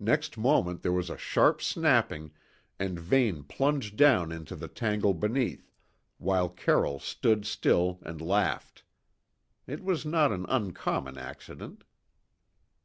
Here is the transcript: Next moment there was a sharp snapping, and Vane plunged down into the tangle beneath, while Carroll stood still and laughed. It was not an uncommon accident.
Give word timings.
Next 0.00 0.36
moment 0.36 0.82
there 0.82 0.90
was 0.92 1.08
a 1.08 1.16
sharp 1.16 1.62
snapping, 1.62 2.32
and 2.80 2.98
Vane 2.98 3.44
plunged 3.44 3.94
down 3.96 4.32
into 4.32 4.56
the 4.56 4.66
tangle 4.66 5.14
beneath, 5.14 5.70
while 6.18 6.48
Carroll 6.48 6.98
stood 6.98 7.46
still 7.46 8.00
and 8.02 8.20
laughed. 8.20 8.82
It 9.68 9.84
was 9.84 10.04
not 10.04 10.32
an 10.32 10.46
uncommon 10.48 11.16
accident. 11.16 11.84